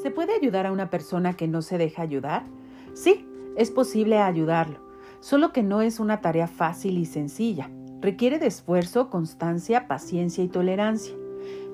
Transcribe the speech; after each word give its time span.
¿Se 0.00 0.12
puede 0.12 0.32
ayudar 0.32 0.64
a 0.64 0.70
una 0.70 0.90
persona 0.90 1.34
que 1.34 1.48
no 1.48 1.60
se 1.60 1.76
deja 1.76 2.02
ayudar? 2.02 2.44
Sí, 2.94 3.26
es 3.56 3.72
posible 3.72 4.18
ayudarlo, 4.18 4.78
solo 5.18 5.52
que 5.52 5.64
no 5.64 5.82
es 5.82 5.98
una 5.98 6.20
tarea 6.20 6.46
fácil 6.46 6.98
y 6.98 7.04
sencilla. 7.04 7.68
Requiere 8.00 8.38
de 8.38 8.46
esfuerzo, 8.46 9.10
constancia, 9.10 9.88
paciencia 9.88 10.44
y 10.44 10.48
tolerancia. 10.48 11.16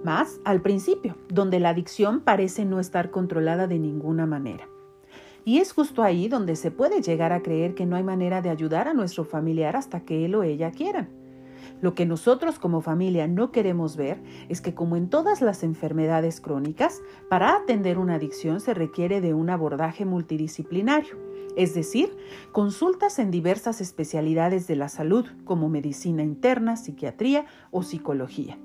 Más 0.04 0.40
al 0.46 0.62
principio, 0.62 1.18
donde 1.28 1.60
la 1.60 1.68
adicción 1.68 2.20
parece 2.20 2.64
no 2.64 2.80
estar 2.80 3.10
controlada 3.10 3.66
de 3.66 3.78
ninguna 3.78 4.24
manera. 4.24 4.68
Y 5.44 5.58
es 5.58 5.74
justo 5.74 6.02
ahí 6.02 6.26
donde 6.28 6.56
se 6.56 6.70
puede 6.70 7.02
llegar 7.02 7.34
a 7.34 7.42
creer 7.42 7.74
que 7.74 7.84
no 7.84 7.96
hay 7.96 8.04
manera 8.04 8.40
de 8.40 8.48
ayudar 8.48 8.88
a 8.88 8.94
nuestro 8.94 9.24
familiar 9.24 9.76
hasta 9.76 10.00
que 10.00 10.24
él 10.24 10.34
o 10.34 10.44
ella 10.44 10.70
quieran. 10.70 11.10
Lo 11.80 11.94
que 11.94 12.06
nosotros 12.06 12.58
como 12.58 12.80
familia 12.80 13.26
no 13.26 13.52
queremos 13.52 13.96
ver 13.96 14.22
es 14.48 14.60
que 14.60 14.74
como 14.74 14.96
en 14.96 15.08
todas 15.08 15.42
las 15.42 15.62
enfermedades 15.62 16.40
crónicas, 16.40 17.02
para 17.28 17.56
atender 17.56 17.98
una 17.98 18.14
adicción 18.14 18.60
se 18.60 18.74
requiere 18.74 19.20
de 19.20 19.34
un 19.34 19.50
abordaje 19.50 20.04
multidisciplinario, 20.04 21.18
es 21.56 21.74
decir, 21.74 22.16
consultas 22.52 23.18
en 23.18 23.30
diversas 23.30 23.80
especialidades 23.80 24.66
de 24.66 24.76
la 24.76 24.88
salud 24.88 25.26
como 25.44 25.68
medicina 25.68 26.22
interna, 26.22 26.76
psiquiatría 26.76 27.46
o 27.70 27.82
psicología. 27.82 28.58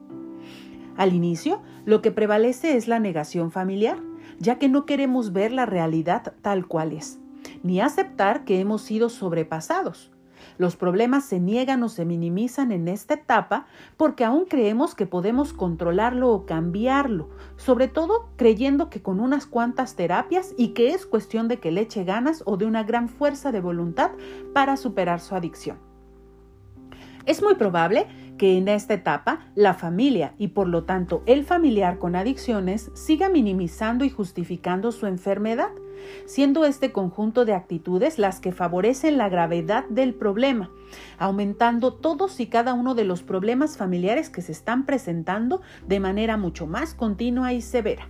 Al 0.97 1.13
inicio, 1.13 1.61
lo 1.85 2.01
que 2.01 2.11
prevalece 2.11 2.75
es 2.75 2.87
la 2.87 2.99
negación 2.99 3.51
familiar, 3.51 3.97
ya 4.39 4.57
que 4.57 4.69
no 4.69 4.85
queremos 4.85 5.33
ver 5.33 5.51
la 5.51 5.65
realidad 5.65 6.33
tal 6.41 6.67
cual 6.67 6.93
es, 6.93 7.19
ni 7.63 7.79
aceptar 7.79 8.43
que 8.43 8.59
hemos 8.59 8.81
sido 8.81 9.09
sobrepasados 9.09 10.11
los 10.57 10.75
problemas 10.75 11.25
se 11.25 11.39
niegan 11.39 11.83
o 11.83 11.89
se 11.89 12.05
minimizan 12.05 12.71
en 12.71 12.87
esta 12.87 13.15
etapa 13.15 13.65
porque 13.97 14.25
aún 14.25 14.45
creemos 14.45 14.95
que 14.95 15.05
podemos 15.05 15.53
controlarlo 15.53 16.29
o 16.29 16.45
cambiarlo, 16.45 17.29
sobre 17.57 17.87
todo 17.87 18.29
creyendo 18.35 18.89
que 18.89 19.01
con 19.01 19.19
unas 19.19 19.45
cuantas 19.45 19.95
terapias 19.95 20.53
y 20.57 20.69
que 20.69 20.93
es 20.93 21.05
cuestión 21.05 21.47
de 21.47 21.59
que 21.59 21.71
le 21.71 21.81
eche 21.81 22.03
ganas 22.03 22.43
o 22.45 22.57
de 22.57 22.65
una 22.65 22.83
gran 22.83 23.09
fuerza 23.09 23.51
de 23.51 23.61
voluntad 23.61 24.11
para 24.53 24.77
superar 24.77 25.19
su 25.19 25.35
adicción. 25.35 25.88
Es 27.29 27.43
muy 27.43 27.53
probable 27.53 28.07
que 28.39 28.57
en 28.57 28.67
esta 28.67 28.95
etapa 28.95 29.41
la 29.53 29.75
familia 29.75 30.33
y 30.39 30.47
por 30.47 30.67
lo 30.67 30.85
tanto 30.85 31.21
el 31.27 31.45
familiar 31.45 31.99
con 31.99 32.15
adicciones 32.15 32.89
siga 32.95 33.29
minimizando 33.29 34.03
y 34.03 34.09
justificando 34.09 34.91
su 34.91 35.05
enfermedad, 35.05 35.69
siendo 36.25 36.65
este 36.65 36.91
conjunto 36.91 37.45
de 37.45 37.53
actitudes 37.53 38.17
las 38.17 38.39
que 38.39 38.51
favorecen 38.51 39.19
la 39.19 39.29
gravedad 39.29 39.85
del 39.89 40.15
problema, 40.15 40.71
aumentando 41.19 41.93
todos 41.93 42.39
y 42.39 42.47
cada 42.47 42.73
uno 42.73 42.95
de 42.95 43.05
los 43.05 43.21
problemas 43.21 43.77
familiares 43.77 44.31
que 44.31 44.41
se 44.41 44.51
están 44.51 44.87
presentando 44.87 45.61
de 45.85 45.99
manera 45.99 46.35
mucho 46.35 46.65
más 46.65 46.95
continua 46.95 47.53
y 47.53 47.61
severa. 47.61 48.09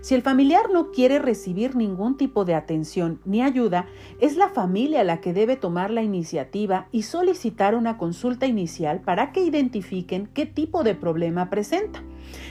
Si 0.00 0.14
el 0.14 0.22
familiar 0.22 0.70
no 0.72 0.92
quiere 0.92 1.18
recibir 1.18 1.74
ningún 1.74 2.16
tipo 2.16 2.44
de 2.44 2.54
atención 2.54 3.20
ni 3.24 3.42
ayuda, 3.42 3.86
es 4.20 4.36
la 4.36 4.48
familia 4.48 5.04
la 5.04 5.20
que 5.20 5.32
debe 5.32 5.56
tomar 5.56 5.90
la 5.90 6.02
iniciativa 6.02 6.88
y 6.92 7.02
solicitar 7.02 7.74
una 7.74 7.98
consulta 7.98 8.46
inicial 8.46 9.00
para 9.00 9.32
que 9.32 9.42
identifiquen 9.42 10.28
qué 10.32 10.46
tipo 10.46 10.84
de 10.84 10.94
problema 10.94 11.50
presenta, 11.50 12.02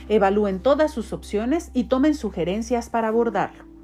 evalúen 0.10 0.60
todas 0.60 0.92
sus 0.92 1.14
opciones 1.14 1.72
y 1.74 1.86
tomen 1.86 2.16
sugerencias 2.16 2.90
para 2.90 3.10
abordarlo. 3.10 3.75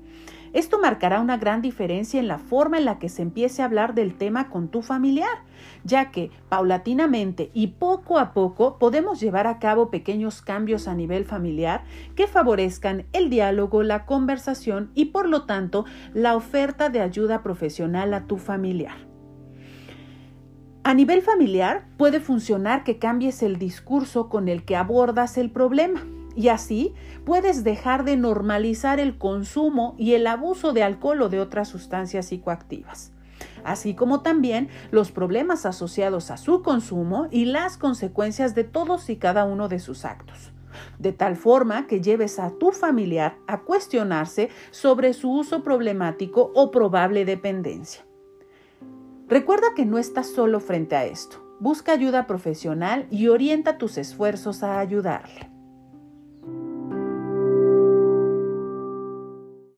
Esto 0.54 0.80
marcará 0.80 1.22
una 1.22 1.38
gran 1.38 1.62
diferencia 1.62 2.20
en 2.20 2.28
la 2.28 2.38
forma 2.38 2.78
en 2.78 2.84
la 2.84 3.00
que 3.00 3.08
se 3.08 3.22
empiece 3.22 3.62
a 3.62 3.66
hablar 3.66 3.94
del 3.94 4.16
tema 4.16 4.50
con 4.50 4.68
tu 4.68 4.82
familiar, 4.82 5.46
ya 5.86 6.12
que 6.12 6.30
paulatinamente 6.50 7.52
y 7.54 7.68
poco 7.68 8.20
a 8.20 8.34
poco 8.34 8.78
podemos 8.78 9.22
llevar 9.22 9.48
a 9.48 9.60
cabo 9.60 9.90
pequeños 9.90 10.42
cambios 10.42 10.90
a 10.90 10.94
nivel 10.94 11.24
familiar 11.24 11.86
que 12.16 12.28
favorezcan 12.28 13.06
el 13.14 13.30
diálogo, 13.30 13.82
la 13.82 14.06
conversación 14.06 14.92
y 14.94 15.06
por 15.06 15.30
lo 15.30 15.44
tanto 15.46 15.86
la 16.14 16.36
oferta 16.36 16.90
de 16.90 17.00
ayuda 17.00 17.44
profesional 17.44 18.14
a 18.14 18.26
tu 18.26 18.38
familiar. 18.38 19.08
A 20.84 20.94
nivel 20.94 21.22
familiar 21.22 21.86
puede 21.96 22.20
funcionar 22.20 22.84
que 22.84 22.98
cambies 22.98 23.42
el 23.44 23.58
discurso 23.58 24.28
con 24.28 24.50
el 24.50 24.66
que 24.66 24.76
abordas 24.76 25.38
el 25.38 25.50
problema. 25.50 26.02
Y 26.36 26.48
así 26.48 26.94
puedes 27.26 27.64
dejar 27.64 28.04
de 28.04 28.18
normalizar 28.18 29.00
el 29.00 29.18
consumo 29.18 29.96
y 29.98 30.14
el 30.14 30.28
abuso 30.28 30.74
de 30.74 30.84
alcohol 30.84 31.24
o 31.24 31.30
de 31.30 31.40
otras 31.40 31.68
sustancias 31.68 32.28
psicoactivas, 32.28 33.12
así 33.64 33.96
como 33.96 34.22
también 34.22 34.70
los 34.92 35.12
problemas 35.12 35.66
asociados 35.66 36.32
a 36.32 36.38
su 36.38 36.62
consumo 36.62 37.28
y 37.32 37.46
las 37.46 37.78
consecuencias 37.78 38.56
de 38.56 38.64
todos 38.64 39.10
y 39.10 39.18
cada 39.18 39.46
uno 39.46 39.68
de 39.68 39.80
sus 39.80 40.06
actos 40.06 40.52
de 41.00 41.14
tal 41.14 41.36
forma 41.36 41.88
que 41.88 42.02
lleves 42.02 42.40
a 42.40 42.52
tu 42.52 42.72
familiar 42.72 43.38
a 43.48 43.62
cuestionarse 43.62 44.50
sobre 44.72 45.14
su 45.14 45.32
uso 45.32 45.64
problemático 45.64 46.52
o 46.56 46.72
probable 46.72 47.26
dependencia. 47.26 48.06
Recuerda 49.28 49.68
que 49.76 49.86
no 49.86 49.98
estás 49.98 50.28
solo 50.28 50.60
frente 50.60 50.96
a 50.96 51.06
esto. 51.06 51.38
Busca 51.60 51.94
ayuda 51.94 52.28
profesional 52.28 53.08
y 53.12 53.28
orienta 53.28 53.78
tus 53.78 53.98
esfuerzos 53.98 54.64
a 54.64 54.80
ayudarle. 54.80 55.50